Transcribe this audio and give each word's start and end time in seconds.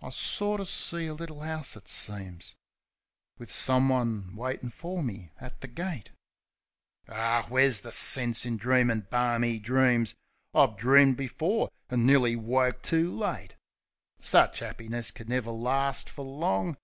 I 0.00 0.08
sorter 0.08 0.64
see 0.64 1.08
a 1.08 1.12
little 1.12 1.42
'ouse, 1.42 1.76
it 1.76 1.88
seems, 1.88 2.54
Wiv 3.38 3.52
someone 3.52 4.34
waitin' 4.34 4.70
for 4.70 5.02
me 5.02 5.30
at 5.38 5.60
the 5.60 5.68
gate... 5.68 6.10
Ar, 7.06 7.42
where's 7.48 7.80
the 7.80 7.92
sense 7.92 8.46
in 8.46 8.56
dreamin' 8.56 9.06
barmy 9.10 9.58
dreams. 9.58 10.14
I've 10.54 10.78
dreamed 10.78 11.18
before, 11.18 11.68
and 11.90 12.06
nearly 12.06 12.34
woke 12.34 12.80
too 12.82 13.14
late. 13.14 13.56
Sich 14.18 14.62
'appiness 14.62 15.10
could 15.14 15.28
never 15.28 15.50
last 15.50 16.08
fer 16.08 16.22
long. 16.22 16.78